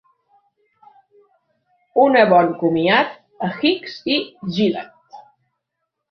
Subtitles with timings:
[2.03, 3.13] Una bon comiat
[3.49, 4.17] a Hicks i
[4.57, 5.21] Gillett.